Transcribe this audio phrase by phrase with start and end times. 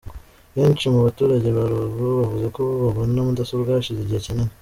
[0.55, 4.53] Benshi mu baturage ba Rubavu bavuze ko babona mudasobwa hashize igihe kinini.